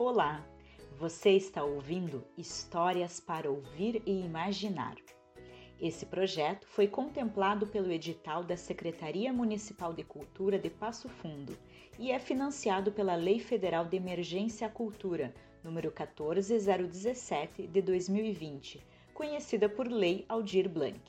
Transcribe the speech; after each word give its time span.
Olá, 0.00 0.46
você 0.96 1.30
está 1.30 1.64
ouvindo 1.64 2.24
Histórias 2.36 3.18
para 3.18 3.50
Ouvir 3.50 4.00
e 4.06 4.20
Imaginar. 4.20 4.94
Esse 5.80 6.06
projeto 6.06 6.68
foi 6.68 6.86
contemplado 6.86 7.66
pelo 7.66 7.90
edital 7.90 8.44
da 8.44 8.56
Secretaria 8.56 9.32
Municipal 9.32 9.92
de 9.92 10.04
Cultura 10.04 10.56
de 10.56 10.70
Passo 10.70 11.08
Fundo 11.08 11.58
e 11.98 12.12
é 12.12 12.20
financiado 12.20 12.92
pela 12.92 13.16
Lei 13.16 13.40
Federal 13.40 13.86
de 13.86 13.96
Emergência 13.96 14.68
à 14.68 14.70
Cultura, 14.70 15.34
número 15.64 15.90
14017 15.90 17.66
de 17.66 17.82
2020, 17.82 18.80
conhecida 19.12 19.68
por 19.68 19.88
Lei 19.88 20.24
Aldir 20.28 20.68
Blanc. 20.68 21.00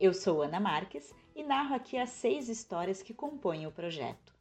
Eu 0.00 0.12
sou 0.12 0.42
Ana 0.42 0.58
Marques 0.58 1.14
e 1.36 1.44
narro 1.44 1.76
aqui 1.76 1.96
as 1.96 2.10
seis 2.10 2.48
histórias 2.48 3.00
que 3.00 3.14
compõem 3.14 3.64
o 3.64 3.70
projeto. 3.70 4.31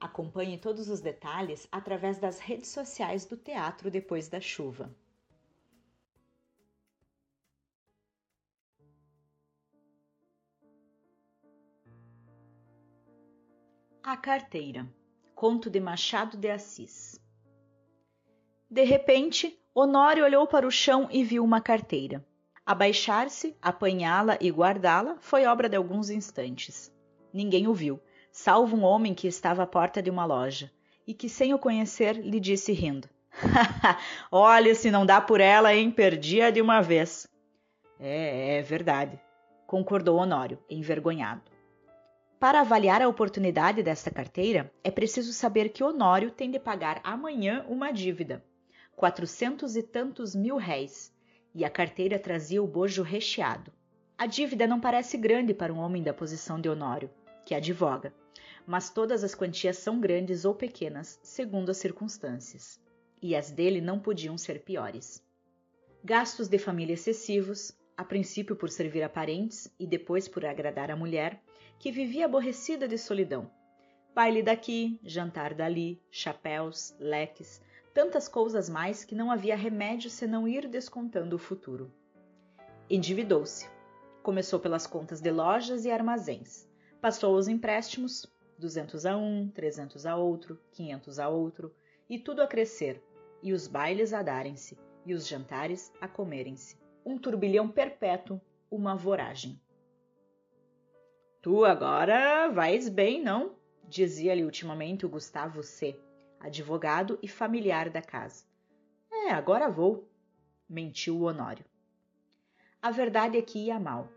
Acompanhe 0.00 0.56
todos 0.56 0.88
os 0.88 1.00
detalhes 1.00 1.66
através 1.72 2.18
das 2.18 2.38
redes 2.38 2.70
sociais 2.70 3.24
do 3.26 3.36
Teatro 3.36 3.90
Depois 3.90 4.28
da 4.28 4.40
Chuva. 4.40 4.88
A 14.02 14.16
Carteira 14.16 14.88
Conto 15.34 15.68
de 15.68 15.80
Machado 15.80 16.36
de 16.36 16.48
Assis 16.48 17.20
De 18.70 18.84
repente, 18.84 19.60
Honório 19.74 20.24
olhou 20.24 20.46
para 20.46 20.66
o 20.66 20.70
chão 20.70 21.08
e 21.10 21.22
viu 21.22 21.44
uma 21.44 21.60
carteira. 21.60 22.24
Abaixar-se, 22.64 23.56
apanhá-la 23.60 24.38
e 24.40 24.50
guardá-la 24.50 25.16
foi 25.20 25.44
obra 25.46 25.68
de 25.68 25.76
alguns 25.76 26.08
instantes. 26.08 26.92
Ninguém 27.32 27.66
o 27.68 27.74
viu, 27.74 28.00
salvo 28.30 28.76
um 28.76 28.84
homem 28.84 29.14
que 29.14 29.26
estava 29.26 29.62
à 29.62 29.66
porta 29.66 30.02
de 30.02 30.10
uma 30.10 30.24
loja, 30.24 30.70
e 31.06 31.14
que, 31.14 31.28
sem 31.28 31.54
o 31.54 31.58
conhecer, 31.58 32.16
lhe 32.16 32.38
disse 32.38 32.72
rindo: 32.72 33.08
Olha, 34.30 34.74
se 34.74 34.90
não 34.90 35.06
dá 35.06 35.20
por 35.20 35.40
ela, 35.40 35.74
hein? 35.74 35.90
Perdia 35.90 36.52
de 36.52 36.60
uma 36.60 36.80
vez. 36.80 37.26
É, 37.98 38.58
é 38.58 38.62
verdade, 38.62 39.18
concordou 39.66 40.18
Honório, 40.18 40.58
envergonhado. 40.68 41.42
Para 42.38 42.60
avaliar 42.60 43.02
a 43.02 43.08
oportunidade 43.08 43.82
desta 43.82 44.10
carteira, 44.10 44.72
é 44.84 44.90
preciso 44.90 45.32
saber 45.32 45.70
que 45.70 45.82
Honório 45.82 46.30
tem 46.30 46.50
de 46.50 46.60
pagar 46.60 47.00
amanhã 47.02 47.64
uma 47.68 47.90
dívida, 47.90 48.44
quatrocentos 48.94 49.74
e 49.74 49.82
tantos 49.82 50.36
mil 50.36 50.56
réis, 50.56 51.12
e 51.52 51.64
a 51.64 51.70
carteira 51.70 52.18
trazia 52.18 52.62
o 52.62 52.66
bojo 52.66 53.02
recheado. 53.02 53.72
A 54.16 54.26
dívida 54.26 54.66
não 54.66 54.78
parece 54.78 55.16
grande 55.16 55.52
para 55.52 55.72
um 55.72 55.78
homem 55.78 56.02
da 56.02 56.14
posição 56.14 56.60
de 56.60 56.68
Honório, 56.68 57.10
que 57.48 57.54
advoga, 57.54 58.12
mas 58.66 58.90
todas 58.90 59.24
as 59.24 59.34
quantias 59.34 59.78
são 59.78 59.98
grandes 59.98 60.44
ou 60.44 60.54
pequenas, 60.54 61.18
segundo 61.22 61.70
as 61.70 61.78
circunstâncias, 61.78 62.78
e 63.22 63.34
as 63.34 63.50
dele 63.50 63.80
não 63.80 63.98
podiam 63.98 64.36
ser 64.36 64.60
piores. 64.60 65.24
Gastos 66.04 66.46
de 66.46 66.58
família 66.58 66.92
excessivos, 66.92 67.72
a 67.96 68.04
princípio 68.04 68.54
por 68.54 68.68
servir 68.68 69.02
a 69.02 69.08
parentes 69.08 69.74
e 69.80 69.86
depois 69.86 70.28
por 70.28 70.44
agradar 70.44 70.90
a 70.90 70.96
mulher, 70.96 71.42
que 71.78 71.90
vivia 71.90 72.26
aborrecida 72.26 72.86
de 72.86 72.98
solidão. 72.98 73.50
Baile 74.14 74.42
daqui, 74.42 75.00
jantar 75.02 75.54
dali, 75.54 76.02
chapéus, 76.10 76.94
leques, 77.00 77.62
tantas 77.94 78.28
coisas 78.28 78.68
mais 78.68 79.06
que 79.06 79.14
não 79.14 79.30
havia 79.30 79.56
remédio 79.56 80.10
senão 80.10 80.46
ir 80.46 80.68
descontando 80.68 81.36
o 81.36 81.38
futuro. 81.38 81.90
Endividou-se. 82.90 83.66
Começou 84.22 84.60
pelas 84.60 84.86
contas 84.86 85.22
de 85.22 85.30
lojas 85.30 85.86
e 85.86 85.90
armazéns. 85.90 86.67
Passou 87.00 87.36
aos 87.36 87.46
empréstimos, 87.46 88.26
200 88.58 89.06
a 89.06 89.16
um, 89.16 89.48
300 89.48 90.04
a 90.04 90.16
outro, 90.16 90.60
500 90.72 91.18
a 91.20 91.28
outro, 91.28 91.72
e 92.10 92.18
tudo 92.18 92.42
a 92.42 92.46
crescer, 92.46 93.00
e 93.40 93.52
os 93.52 93.68
bailes 93.68 94.12
a 94.12 94.20
darem-se, 94.20 94.76
e 95.06 95.14
os 95.14 95.26
jantares 95.28 95.92
a 96.00 96.08
comerem-se. 96.08 96.76
Um 97.06 97.16
turbilhão 97.16 97.68
perpétuo, 97.68 98.40
uma 98.68 98.96
voragem. 98.96 99.60
Tu 101.40 101.64
agora 101.64 102.48
vais 102.48 102.88
bem, 102.88 103.22
não? 103.22 103.54
Dizia-lhe 103.88 104.44
ultimamente 104.44 105.06
o 105.06 105.08
Gustavo 105.08 105.62
C., 105.62 105.98
advogado 106.40 107.16
e 107.22 107.28
familiar 107.28 107.88
da 107.90 108.02
casa. 108.02 108.44
É, 109.10 109.30
agora 109.30 109.70
vou, 109.70 110.08
mentiu 110.68 111.16
o 111.16 111.22
Honório. 111.22 111.64
A 112.82 112.90
verdade 112.90 113.38
é 113.38 113.42
que 113.42 113.66
ia 113.66 113.78
mal. 113.78 114.08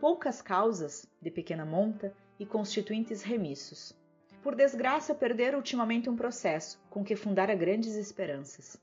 Poucas 0.00 0.42
causas, 0.42 1.10
de 1.22 1.30
pequena 1.30 1.64
monta, 1.64 2.14
e 2.38 2.44
constituintes 2.44 3.22
remissos. 3.22 3.96
Por 4.42 4.54
desgraça, 4.54 5.14
perdera 5.14 5.56
ultimamente 5.56 6.10
um 6.10 6.14
processo 6.14 6.78
com 6.90 7.02
que 7.02 7.16
fundara 7.16 7.54
grandes 7.54 7.94
esperanças. 7.94 8.80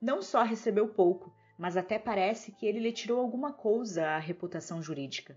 Não 0.00 0.22
só 0.22 0.42
recebeu 0.44 0.88
pouco, 0.88 1.34
mas 1.58 1.76
até 1.76 1.98
parece 1.98 2.52
que 2.52 2.66
ele 2.66 2.78
lhe 2.78 2.92
tirou 2.92 3.20
alguma 3.20 3.52
coisa 3.52 4.06
à 4.06 4.18
reputação 4.18 4.80
jurídica. 4.80 5.36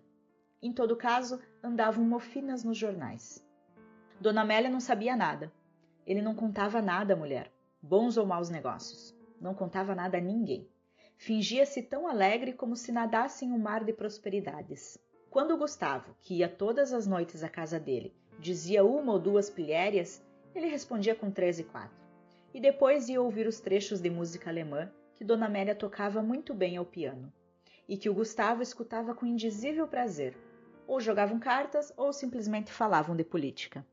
Em 0.62 0.72
todo 0.72 0.96
caso, 0.96 1.42
andavam 1.64 2.06
mofinas 2.06 2.64
nos 2.64 2.78
jornais. 2.78 3.44
Dona 4.22 4.42
Amélia 4.42 4.70
não 4.70 4.80
sabia 4.80 5.16
nada. 5.16 5.52
Ele 6.06 6.22
não 6.22 6.36
contava 6.36 6.82
nada 6.82 7.14
à 7.14 7.18
mulher, 7.18 7.52
bons 7.82 8.18
ou 8.18 8.26
maus 8.26 8.50
negócios. 8.50 9.16
Não 9.42 9.54
contava 9.54 9.96
nada 9.96 10.18
a 10.18 10.22
ninguém. 10.22 10.70
Fingia-se 11.18 11.82
tão 11.82 12.08
alegre 12.08 12.54
como 12.54 12.76
se 12.76 12.92
nadasse 12.92 13.46
em 13.46 13.52
um 13.52 13.58
mar 13.58 13.84
de 13.84 13.94
prosperidades. 13.94 14.98
Quando 15.30 15.58
Gustavo, 15.58 16.16
que 16.22 16.36
ia 16.36 16.50
todas 16.50 16.94
as 16.94 17.06
noites 17.06 17.44
à 17.44 17.50
casa 17.50 17.80
dele, 17.80 18.14
dizia 18.40 18.84
uma 18.84 19.14
ou 19.14 19.20
duas 19.20 19.50
pilhérias, 19.50 20.22
ele 20.56 20.68
respondia 20.68 21.14
com 21.14 21.30
três 21.30 21.60
e 21.60 21.64
quatro. 21.64 21.98
E 22.54 22.60
depois 22.60 23.10
ia 23.10 23.22
ouvir 23.22 23.46
os 23.46 23.60
trechos 23.60 24.00
de 24.02 24.10
música 24.10 24.50
alemã 24.50 24.90
que 25.14 25.26
Dona 25.26 25.48
Amélia 25.48 25.76
tocava 25.76 26.22
muito 26.22 26.54
bem 26.54 26.78
ao 26.78 26.86
piano, 26.86 27.32
e 27.90 27.98
que 27.98 28.10
o 28.10 28.14
Gustavo 28.14 28.62
escutava 28.62 29.14
com 29.14 29.26
indizível 29.26 29.88
prazer. 29.88 30.38
Ou 30.88 31.02
jogavam 31.02 31.40
cartas 31.40 31.92
ou 31.98 32.14
simplesmente 32.14 32.72
falavam 32.72 33.16
de 33.16 33.24
política. 33.24 33.86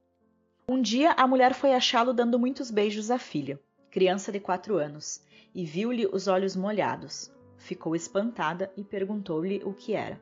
Um 0.69 0.81
dia 0.81 1.13
a 1.13 1.27
mulher 1.27 1.53
foi 1.53 1.75
achá-lo 1.75 2.13
dando 2.13 2.39
muitos 2.39 2.71
beijos 2.71 3.11
à 3.11 3.19
filha, 3.19 3.61
criança 3.91 4.31
de 4.31 4.39
quatro 4.39 4.77
anos, 4.77 5.23
e 5.55 5.65
viu-lhe 5.65 6.07
os 6.07 6.29
olhos 6.29 6.55
molhados. 6.55 7.33
Ficou 7.57 7.97
espantada 7.97 8.73
e 8.77 8.85
perguntou-lhe 8.85 9.63
o 9.65 9.73
que 9.73 9.95
era. 9.95 10.21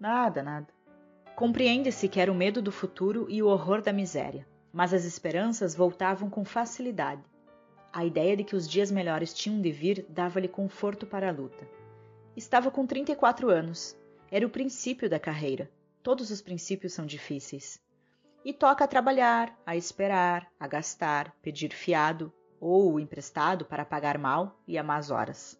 Nada, 0.00 0.42
nada. 0.42 0.68
Compreende-se 1.36 2.08
que 2.08 2.18
era 2.18 2.32
o 2.32 2.34
medo 2.34 2.62
do 2.62 2.72
futuro 2.72 3.26
e 3.28 3.42
o 3.42 3.48
horror 3.48 3.82
da 3.82 3.92
miséria, 3.92 4.48
mas 4.72 4.94
as 4.94 5.04
esperanças 5.04 5.74
voltavam 5.74 6.30
com 6.30 6.42
facilidade. 6.42 7.22
A 7.92 8.02
ideia 8.02 8.34
de 8.34 8.42
que 8.42 8.56
os 8.56 8.66
dias 8.66 8.90
melhores 8.90 9.34
tinham 9.34 9.60
de 9.60 9.70
vir 9.70 10.06
dava-lhe 10.08 10.48
conforto 10.48 11.06
para 11.06 11.28
a 11.28 11.32
luta. 11.32 11.68
Estava 12.34 12.70
com 12.70 12.86
34 12.86 13.50
anos. 13.50 13.94
Era 14.30 14.46
o 14.46 14.50
princípio 14.50 15.10
da 15.10 15.20
carreira. 15.20 15.70
Todos 16.02 16.30
os 16.30 16.40
princípios 16.40 16.94
são 16.94 17.04
difíceis. 17.04 17.78
E 18.42 18.54
toca 18.54 18.84
a 18.84 18.88
trabalhar, 18.88 19.54
a 19.66 19.76
esperar, 19.76 20.50
a 20.58 20.66
gastar, 20.66 21.36
pedir 21.42 21.74
fiado 21.74 22.32
ou 22.58 22.98
emprestado 22.98 23.66
para 23.66 23.84
pagar 23.84 24.16
mal 24.16 24.58
e 24.66 24.78
a 24.78 24.82
más 24.82 25.10
horas. 25.10 25.59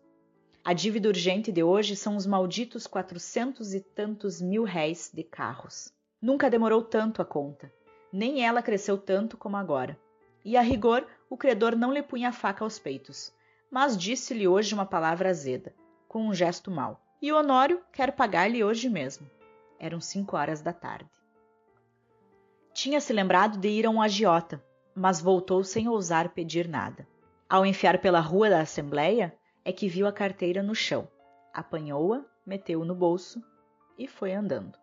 A 0.63 0.75
dívida 0.75 1.09
urgente 1.09 1.51
de 1.51 1.63
hoje 1.63 1.97
são 1.97 2.17
os 2.17 2.27
malditos 2.27 2.87
quatrocentos 2.87 3.73
e 3.73 3.81
tantos 3.81 4.43
mil 4.43 4.63
réis 4.63 5.11
de 5.13 5.25
carros. 5.25 5.91
Nunca 6.21 6.51
demorou 6.51 6.83
tanto 6.83 7.23
a 7.23 7.25
conta, 7.25 7.73
nem 8.13 8.45
ela 8.45 8.63
cresceu 8.63 8.99
tanto 8.99 9.39
como 9.39 9.57
agora. 9.57 9.99
E 10.45 10.59
a 10.59 10.61
rigor, 10.61 11.07
o 11.31 11.37
credor 11.37 11.75
não 11.75 11.93
lhe 11.93 12.03
punha 12.03 12.29
a 12.29 12.33
faca 12.33 12.63
aos 12.63 12.79
peitos, 12.79 13.33
mas 13.71 13.97
disse-lhe 13.97 14.47
hoje 14.47 14.75
uma 14.75 14.85
palavra 14.85 15.31
azeda, 15.31 15.75
com 16.07 16.27
um 16.27 16.35
gesto 16.35 16.71
mau. 16.71 17.01
E 17.23 17.33
Honório 17.33 17.83
quer 17.91 18.13
pagar-lhe 18.13 18.63
hoje 18.63 18.91
mesmo. 18.91 19.29
Eram 19.79 19.99
cinco 19.99 20.37
horas 20.37 20.61
da 20.61 20.75
tarde. 20.75 21.09
Tinha-se 22.75 23.13
lembrado 23.15 23.59
de 23.59 23.69
ir 23.69 23.87
a 23.87 23.91
um 23.91 24.01
agiota, 24.01 24.63
mas 24.95 25.23
voltou 25.23 25.65
sem 25.65 25.89
ousar 25.89 26.31
pedir 26.31 26.69
nada. 26.69 27.09
Ao 27.49 27.65
enfiar 27.65 27.99
pela 27.99 28.21
rua 28.21 28.51
da 28.51 28.61
Assembleia, 28.61 29.35
é 29.65 29.73
que 29.73 29.89
viu 29.89 30.07
a 30.07 30.13
carteira 30.13 30.63
no 30.63 30.75
chão, 30.75 31.09
apanhou-a, 31.53 32.25
meteu-o 32.45 32.85
no 32.85 32.95
bolso 32.95 33.43
e 33.99 34.07
foi 34.07 34.33
andando. 34.33 34.79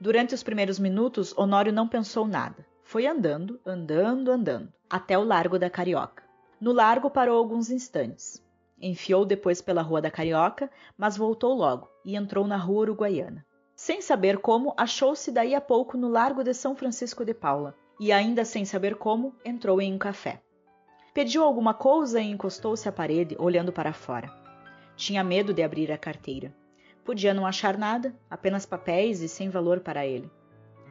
Durante 0.00 0.34
os 0.34 0.42
primeiros 0.42 0.78
minutos, 0.78 1.36
Honório 1.36 1.72
não 1.72 1.88
pensou 1.88 2.26
nada. 2.26 2.66
Foi 2.82 3.06
andando, 3.06 3.58
andando, 3.64 4.30
andando, 4.30 4.72
até 4.90 5.16
o 5.16 5.24
Largo 5.24 5.58
da 5.58 5.70
Carioca. 5.70 6.22
No 6.60 6.72
largo 6.72 7.10
parou 7.10 7.38
alguns 7.38 7.70
instantes. 7.70 8.44
Enfiou 8.80 9.24
depois 9.24 9.62
pela 9.62 9.82
Rua 9.82 10.02
da 10.02 10.10
Carioca, 10.10 10.70
mas 10.96 11.16
voltou 11.16 11.54
logo 11.54 11.88
e 12.04 12.16
entrou 12.16 12.46
na 12.46 12.56
Rua 12.56 12.82
Uruguaiana. 12.82 13.44
Sem 13.74 14.02
saber 14.02 14.38
como, 14.38 14.74
achou-se 14.76 15.32
daí 15.32 15.54
a 15.54 15.60
pouco 15.60 15.96
no 15.96 16.08
Largo 16.08 16.44
de 16.44 16.52
São 16.54 16.76
Francisco 16.76 17.24
de 17.24 17.34
Paula, 17.34 17.74
e 17.98 18.12
ainda 18.12 18.44
sem 18.44 18.64
saber 18.64 18.96
como, 18.96 19.34
entrou 19.44 19.80
em 19.80 19.92
um 19.92 19.98
café. 19.98 20.42
Pediu 21.14 21.44
alguma 21.44 21.72
coisa 21.72 22.20
e 22.20 22.28
encostou-se 22.28 22.88
à 22.88 22.92
parede, 22.92 23.36
olhando 23.38 23.72
para 23.72 23.92
fora. 23.92 24.28
Tinha 24.96 25.22
medo 25.22 25.54
de 25.54 25.62
abrir 25.62 25.92
a 25.92 25.96
carteira. 25.96 26.52
Podia 27.04 27.32
não 27.32 27.46
achar 27.46 27.78
nada, 27.78 28.12
apenas 28.28 28.66
papéis 28.66 29.20
e 29.20 29.28
sem 29.28 29.48
valor 29.48 29.78
para 29.78 30.04
ele. 30.04 30.28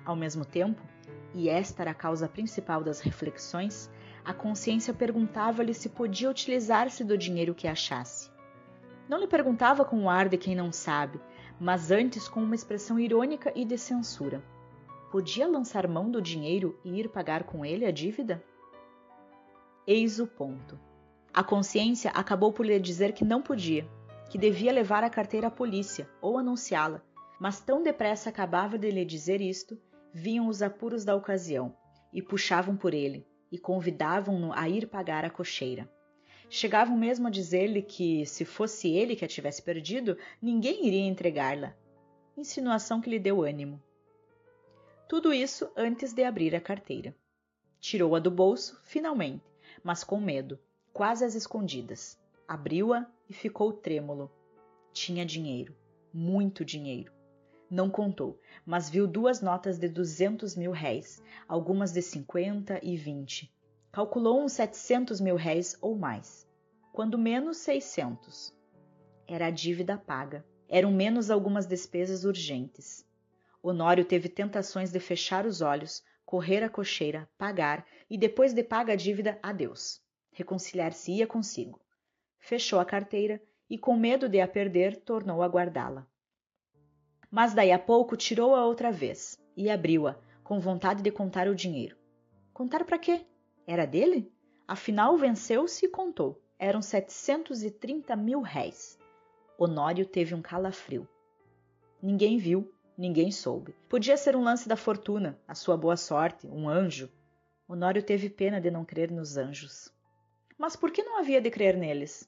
Ao 0.06 0.16
mesmo 0.16 0.46
tempo, 0.46 0.82
e 1.34 1.50
esta 1.50 1.82
era 1.84 1.92
a 1.92 1.94
causa 1.94 2.30
principal 2.30 2.82
das 2.82 3.02
reflexões, 3.02 3.92
A 4.26 4.34
consciência 4.34 4.94
perguntava-lhe 4.94 5.74
se 5.74 5.90
podia 5.90 6.30
utilizar-se 6.30 7.04
do 7.04 7.18
dinheiro 7.18 7.54
que 7.54 7.68
achasse. 7.68 8.32
Não 9.10 9.20
lhe 9.20 9.28
perguntava 9.28 9.84
com 9.84 10.04
o 10.04 10.10
ar 10.10 10.30
de 10.30 10.38
quem 10.38 10.56
não 10.56 10.72
sabe, 10.72 11.20
mas 11.60 11.92
antes 11.92 12.30
com 12.30 12.42
uma 12.42 12.56
expressão 12.56 12.98
irônica 12.98 13.52
e 13.54 13.66
de 13.66 13.78
censura. 13.78 14.42
Podia 15.12 15.46
lançar 15.46 15.88
mão 15.90 16.10
do 16.10 16.22
dinheiro 16.22 16.80
e 16.86 17.02
ir 17.02 17.10
pagar 17.10 17.44
com 17.44 17.66
ele 17.66 17.86
a 17.86 17.92
dívida? 17.92 18.42
Eis 19.86 20.18
o 20.18 20.26
ponto. 20.26 20.80
A 21.34 21.44
consciência 21.44 22.10
acabou 22.12 22.54
por 22.54 22.66
lhe 22.66 22.80
dizer 22.80 23.12
que 23.12 23.26
não 23.26 23.42
podia, 23.42 23.86
que 24.30 24.38
devia 24.38 24.72
levar 24.72 25.04
a 25.04 25.10
carteira 25.10 25.48
à 25.48 25.52
polícia 25.52 26.10
ou 26.22 26.38
anunciá-la, 26.38 27.04
mas 27.38 27.60
tão 27.60 27.84
depressa 27.84 28.30
acabava 28.30 28.78
de 28.78 28.90
lhe 28.90 29.04
dizer 29.04 29.42
isto, 29.42 29.78
vinham 30.14 30.48
os 30.48 30.62
apuros 30.62 31.04
da 31.04 31.14
ocasião 31.14 31.76
e 32.14 32.22
puxavam 32.22 32.78
por 32.78 32.94
ele 32.94 33.28
e 33.52 33.60
convidavam-no 33.60 34.54
a 34.54 34.70
ir 34.70 34.88
pagar 34.88 35.26
a 35.26 35.30
cocheira. 35.30 35.92
Chegavam 36.50 36.96
mesmo 36.96 37.28
a 37.28 37.32
dizer-lhe 37.32 37.82
que, 37.82 38.26
se 38.26 38.46
fosse 38.46 38.90
ele 38.90 39.18
que 39.18 39.26
a 39.26 39.28
tivesse 39.28 39.62
perdido, 39.62 40.18
ninguém 40.42 40.88
iria 40.88 41.02
entregá-la. 41.02 41.76
Insinuação 42.38 43.02
que 43.02 43.10
lhe 43.10 43.20
deu 43.20 43.44
ânimo. 43.44 43.84
Tudo 45.10 45.34
isso 45.34 45.70
antes 45.76 46.14
de 46.14 46.24
abrir 46.24 46.56
a 46.56 46.62
carteira. 46.62 47.14
Tirou-a 47.82 48.20
do 48.20 48.32
bolso, 48.32 48.80
finalmente, 48.86 49.53
mas 49.84 50.04
com 50.04 50.20
medo, 50.20 50.60
quase 50.92 51.24
às 51.24 51.36
escondidas. 51.36 52.20
Abriu-a 52.48 53.08
e 53.30 53.34
ficou 53.34 53.72
trêmulo. 53.72 54.30
Tinha 54.92 55.26
dinheiro, 55.26 55.76
muito 56.14 56.66
dinheiro. 56.66 57.12
Não 57.70 57.90
contou, 57.90 58.40
mas 58.66 58.90
viu 58.90 59.08
duas 59.08 59.42
notas 59.42 59.80
de 59.80 59.88
duzentos 59.88 60.56
mil 60.56 60.72
réis, 60.72 61.24
algumas 61.48 61.92
de 61.92 62.02
cinquenta 62.02 62.80
e 62.84 62.96
vinte. 62.96 63.52
Calculou 63.92 64.44
uns 64.44 64.54
setecentos 64.54 65.20
mil 65.20 65.36
réis 65.36 65.78
ou 65.82 65.96
mais. 65.96 66.48
Quando 66.92 67.18
menos 67.18 67.58
seiscentos. 67.58 68.54
Era 69.28 69.48
a 69.48 69.52
dívida 69.52 69.98
paga. 69.98 70.46
Eram 70.70 70.92
menos 70.92 71.32
algumas 71.32 71.66
despesas 71.66 72.26
urgentes. 72.26 73.06
Honório 73.62 74.04
teve 74.04 74.28
tentações 74.28 74.92
de 74.92 75.00
fechar 75.00 75.46
os 75.46 75.62
olhos, 75.62 76.04
correr 76.26 76.64
a 76.64 76.70
cocheira, 76.70 77.30
pagar 77.38 77.86
e, 78.10 78.18
depois 78.18 78.54
de 78.54 78.64
paga 78.64 78.94
a 78.94 78.96
dívida, 78.96 79.40
adeus. 79.42 80.02
Reconciliar-se-ia 80.32 81.28
consigo. 81.28 81.80
Fechou 82.40 82.80
a 82.80 82.86
carteira 82.86 83.42
e, 83.70 83.78
com 83.78 83.96
medo 83.96 84.28
de 84.28 84.42
a 84.42 84.48
perder, 84.48 84.98
tornou 85.02 85.42
a 85.42 85.48
guardá-la 85.48 86.08
mas 87.34 87.52
daí 87.56 87.72
a 87.72 87.80
pouco 87.80 88.16
tirou-a 88.16 88.64
outra 88.64 88.92
vez 88.92 89.40
e 89.58 89.68
abriu-a, 89.68 90.16
com 90.44 90.60
vontade 90.60 91.02
de 91.02 91.10
contar 91.10 91.48
o 91.48 91.56
dinheiro. 91.56 91.98
Contar 92.54 92.86
para 92.86 93.00
quê? 93.00 93.26
Era 93.66 93.88
dele? 93.88 94.32
Afinal, 94.68 95.18
venceu-se 95.18 95.88
e 95.88 95.90
contou. 95.90 96.40
Eram 96.60 96.80
setecentos 96.80 97.64
e 97.64 97.72
trinta 97.72 98.16
mil 98.16 98.42
réis. 98.42 99.00
Honório 99.58 100.06
teve 100.06 100.36
um 100.36 100.44
calafrio. 100.44 101.10
Ninguém 102.00 102.38
viu, 102.38 102.72
ninguém 102.98 103.32
soube. 103.32 103.76
Podia 103.90 104.18
ser 104.18 104.36
um 104.36 104.44
lance 104.44 104.68
da 104.68 104.76
fortuna, 104.76 105.40
a 105.48 105.56
sua 105.56 105.78
boa 105.78 105.98
sorte, 105.98 106.48
um 106.48 106.68
anjo. 106.68 107.12
Honório 107.68 108.04
teve 108.04 108.30
pena 108.30 108.60
de 108.60 108.70
não 108.70 108.86
crer 108.86 109.12
nos 109.12 109.38
anjos. 109.38 109.92
Mas 110.58 110.76
por 110.76 110.92
que 110.92 111.04
não 111.04 111.20
havia 111.20 111.42
de 111.42 111.50
crer 111.50 111.76
neles? 111.78 112.28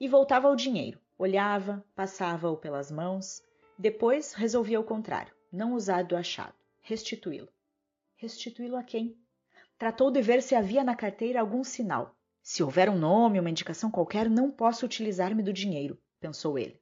E 0.00 0.08
voltava 0.08 0.48
ao 0.48 0.56
dinheiro. 0.56 0.98
Olhava, 1.16 1.84
passava-o 1.94 2.56
pelas 2.56 2.90
mãos, 2.90 3.40
depois 3.78 4.34
resolvia 4.34 4.80
o 4.80 4.84
contrário, 4.84 5.32
não 5.52 5.74
usar 5.74 6.02
do 6.02 6.16
achado, 6.16 6.54
restituí-lo. 6.80 7.48
Restituí-lo 8.16 8.76
a 8.76 8.82
quem? 8.82 9.16
Tratou 9.78 10.10
de 10.10 10.20
ver 10.20 10.42
se 10.42 10.56
havia 10.56 10.82
na 10.82 10.96
carteira 10.96 11.40
algum 11.40 11.62
sinal. 11.62 12.16
Se 12.42 12.62
houver 12.62 12.90
um 12.90 12.98
nome, 12.98 13.38
uma 13.38 13.50
indicação 13.50 13.92
qualquer, 13.92 14.28
não 14.28 14.50
posso 14.50 14.84
utilizar-me 14.84 15.42
do 15.42 15.52
dinheiro, 15.52 15.96
pensou 16.18 16.58
ele. 16.58 16.80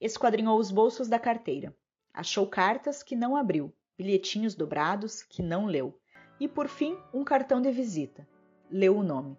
Esquadrinhou 0.00 0.58
os 0.58 0.70
bolsos 0.70 1.06
da 1.06 1.18
carteira. 1.18 1.76
Achou 2.14 2.46
cartas 2.46 3.02
que 3.02 3.16
não 3.16 3.36
abriu, 3.36 3.74
bilhetinhos 3.98 4.54
dobrados 4.54 5.22
que 5.22 5.42
não 5.42 5.66
leu, 5.66 6.00
e 6.40 6.48
por 6.48 6.68
fim 6.68 6.96
um 7.12 7.24
cartão 7.24 7.60
de 7.60 7.70
visita. 7.70 8.26
Leu 8.70 8.96
o 8.96 9.02
nome. 9.02 9.36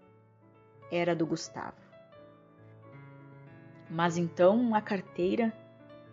Era 0.92 1.16
do 1.16 1.25
Gustavo. 1.25 1.81
Mas 3.89 4.18
então 4.18 4.75
a 4.75 4.81
carteira 4.81 5.51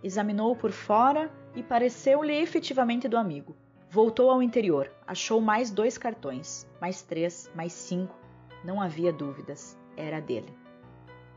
Examinou-o 0.03 0.57
por 0.57 0.73
fora 0.73 1.31
e 1.55 1.63
pareceu-lhe 1.63 2.35
efetivamente 2.35 3.09
do 3.09 3.17
amigo. 3.17 3.57
Voltou 3.89 4.31
ao 4.31 4.43
interior, 4.43 4.91
achou 5.07 5.41
mais 5.41 5.71
dois 5.71 5.97
cartões, 5.97 6.67
mais 6.81 7.03
três, 7.03 7.51
mais 7.55 7.73
cinco. 7.73 8.19
Não 8.65 8.81
havia 8.81 9.13
dúvidas, 9.13 9.79
era 9.97 10.21
dele. 10.21 10.53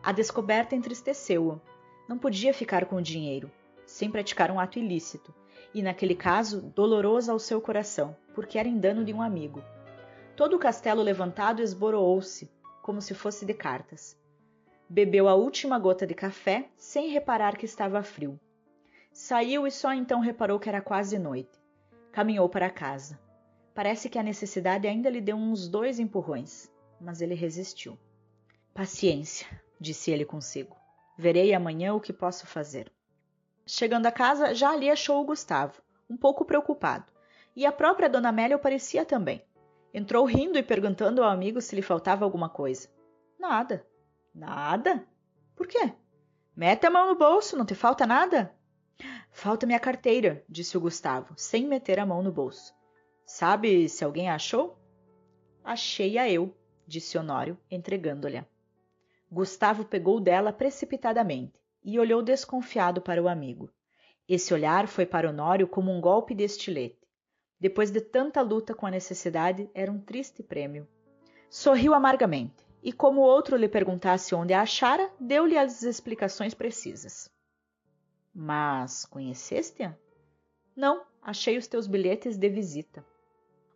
A 0.01 0.11
descoberta 0.11 0.75
entristeceu-o. 0.75 1.61
Não 2.09 2.17
podia 2.17 2.53
ficar 2.53 2.85
com 2.85 2.95
o 2.95 3.01
dinheiro, 3.01 3.51
sem 3.85 4.09
praticar 4.09 4.51
um 4.51 4.59
ato 4.59 4.79
ilícito, 4.79 5.33
e 5.73 5.81
naquele 5.81 6.15
caso 6.15 6.61
doloroso 6.61 7.31
ao 7.31 7.39
seu 7.39 7.59
coração, 7.59 8.15
porque 8.33 8.57
era 8.57 8.67
em 8.67 8.77
dano 8.77 9.03
de 9.03 9.13
um 9.13 9.21
amigo. 9.21 9.63
Todo 10.35 10.55
o 10.55 10.59
castelo 10.59 11.01
levantado 11.01 11.61
esboroou-se, 11.61 12.49
como 12.81 13.01
se 13.01 13.13
fosse 13.13 13.45
de 13.45 13.53
cartas. 13.53 14.17
Bebeu 14.87 15.27
a 15.27 15.33
última 15.33 15.79
gota 15.79 16.05
de 16.05 16.13
café, 16.13 16.69
sem 16.77 17.09
reparar 17.09 17.57
que 17.57 17.65
estava 17.65 18.03
frio. 18.03 18.39
Saiu 19.11 19.65
e 19.65 19.71
só 19.71 19.93
então 19.93 20.19
reparou 20.19 20.59
que 20.59 20.69
era 20.69 20.81
quase 20.81 21.17
noite. 21.17 21.59
Caminhou 22.11 22.47
para 22.49 22.69
casa. 22.69 23.19
Parece 23.73 24.09
que 24.09 24.19
a 24.19 24.23
necessidade 24.23 24.87
ainda 24.87 25.09
lhe 25.09 25.19
deu 25.19 25.35
uns 25.35 25.67
dois 25.67 25.99
empurrões, 25.99 26.71
mas 26.99 27.21
ele 27.21 27.33
resistiu. 27.33 27.97
Paciência, 28.73 29.47
disse 29.79 30.11
ele 30.11 30.25
consigo. 30.25 30.75
Verei 31.17 31.53
amanhã 31.53 31.93
o 31.93 31.99
que 31.99 32.13
posso 32.13 32.45
fazer. 32.45 32.91
Chegando 33.67 34.05
a 34.05 34.11
casa, 34.11 34.53
já 34.53 34.71
ali 34.71 34.91
achou 34.91 35.19
o 35.19 35.25
Gustavo, 35.25 35.81
um 36.07 36.15
pouco 36.15 36.45
preocupado, 36.45 37.11
e 37.55 37.65
a 37.65 37.71
própria 37.71 38.07
dona 38.07 38.29
Amélia 38.29 38.55
o 38.55 38.59
parecia 38.59 39.03
também. 39.03 39.43
Entrou 39.91 40.23
rindo 40.23 40.57
e 40.59 40.63
perguntando 40.63 41.23
ao 41.23 41.29
amigo 41.29 41.59
se 41.59 41.75
lhe 41.75 41.81
faltava 41.81 42.23
alguma 42.23 42.47
coisa. 42.47 42.87
Nada. 43.39 43.83
Nada? 44.33 45.07
Por 45.55 45.67
quê? 45.67 45.93
Mete 46.55 46.85
a 46.85 46.91
mão 46.91 47.07
no 47.07 47.15
bolso, 47.15 47.57
não 47.57 47.65
te 47.65 47.73
falta 47.73 48.05
nada? 48.05 48.53
Falta 49.31 49.65
minha 49.65 49.79
carteira, 49.79 50.43
disse 50.47 50.77
o 50.77 50.81
Gustavo, 50.81 51.33
sem 51.35 51.65
meter 51.65 51.99
a 51.99 52.05
mão 52.05 52.21
no 52.21 52.31
bolso. 52.31 52.71
Sabe 53.25 53.89
se 53.89 54.05
alguém 54.05 54.29
a 54.29 54.35
achou? 54.35 54.77
Achei-a 55.63 56.29
eu, 56.29 56.55
disse 56.85 57.17
Honório, 57.17 57.57
entregando-lhe. 57.71 58.45
Gustavo 59.31 59.83
pegou 59.85 60.19
dela 60.19 60.53
precipitadamente 60.53 61.64
e 61.85 61.99
olhou 61.99 62.23
desconfiado 62.23 62.99
para 62.99 63.21
o 63.21 63.29
amigo. 63.29 63.69
Esse 64.27 64.53
olhar 64.53 64.87
foi 64.87 65.05
para 65.05 65.29
Honório 65.29 65.67
como 65.67 65.91
um 65.91 66.01
golpe 66.01 66.33
de 66.33 66.43
estilete. 66.43 66.97
Depois 67.59 67.91
de 67.91 68.01
tanta 68.01 68.41
luta 68.41 68.73
com 68.73 68.87
a 68.87 68.91
necessidade, 68.91 69.69
era 69.73 69.91
um 69.91 69.99
triste 69.99 70.41
prêmio. 70.41 70.87
Sorriu 71.47 71.93
amargamente 71.93 72.65
e, 72.81 72.91
como 72.91 73.21
o 73.21 73.25
outro 73.25 73.55
lhe 73.55 73.69
perguntasse 73.69 74.33
onde 74.33 74.51
a 74.51 74.61
achara, 74.61 75.09
deu-lhe 75.19 75.57
as 75.57 75.83
explicações 75.83 76.55
precisas. 76.55 77.29
Mas 78.33 79.05
conheceste-a? 79.05 79.95
Não, 80.75 81.05
achei 81.21 81.57
os 81.57 81.67
teus 81.67 81.87
bilhetes 81.87 82.35
de 82.35 82.49
visita. 82.49 83.05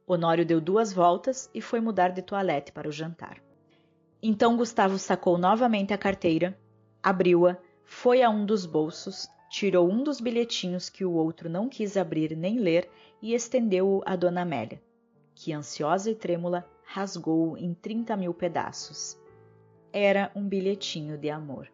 Honório 0.05 0.45
deu 0.45 0.59
duas 0.59 0.91
voltas 0.91 1.49
e 1.53 1.61
foi 1.61 1.79
mudar 1.79 2.09
de 2.09 2.23
toilette 2.23 2.71
para 2.71 2.89
o 2.89 2.91
jantar. 2.91 3.41
Então 4.21 4.57
Gustavo 4.57 4.97
sacou 4.97 5.37
novamente 5.37 5.93
a 5.93 5.97
carteira, 5.97 6.59
abriu-a, 7.01 7.57
foi 8.01 8.23
a 8.23 8.29
um 8.29 8.45
dos 8.45 8.65
bolsos, 8.65 9.27
tirou 9.49 9.91
um 9.91 10.01
dos 10.01 10.21
bilhetinhos 10.21 10.87
que 10.87 11.03
o 11.03 11.11
outro 11.11 11.49
não 11.49 11.67
quis 11.67 11.97
abrir 11.97 12.33
nem 12.33 12.57
ler 12.57 12.89
e 13.21 13.33
estendeu-o 13.33 14.01
a 14.05 14.15
Dona 14.15 14.43
Amélia, 14.43 14.81
que, 15.35 15.51
ansiosa 15.51 16.09
e 16.09 16.15
trêmula, 16.15 16.65
rasgou-o 16.85 17.57
em 17.57 17.73
trinta 17.73 18.15
mil 18.15 18.33
pedaços. 18.33 19.19
Era 19.91 20.31
um 20.33 20.47
bilhetinho 20.47 21.17
de 21.17 21.29
amor. 21.29 21.69